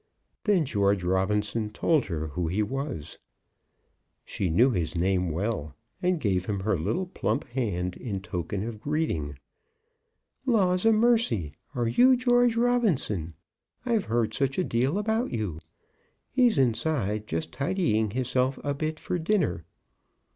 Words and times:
Then 0.45 0.65
George 0.65 1.03
Robinson 1.03 1.69
told 1.69 2.07
her 2.07 2.29
who 2.29 2.47
he 2.47 2.63
was. 2.63 3.19
She 4.25 4.49
knew 4.49 4.71
his 4.71 4.95
name 4.95 5.29
well, 5.29 5.75
and 6.01 6.19
gave 6.19 6.47
him 6.47 6.61
her 6.61 6.75
little 6.75 7.05
plump 7.05 7.43
hand 7.49 7.97
in 7.97 8.19
token 8.19 8.63
of 8.63 8.81
greeting. 8.81 9.37
"Laws 10.43 10.87
a 10.87 10.91
mercy! 10.91 11.53
are 11.75 11.87
you 11.87 12.15
George 12.15 12.57
Robinson? 12.57 13.35
I've 13.85 14.05
heard 14.05 14.33
such 14.33 14.57
a 14.57 14.63
deal 14.63 14.97
about 14.97 15.29
you. 15.33 15.59
He's 16.31 16.57
inside, 16.57 17.27
just 17.27 17.51
tidying 17.53 18.09
hisself 18.09 18.57
a 18.63 18.73
bit 18.73 18.99
for 18.99 19.19
dinner. 19.19 19.65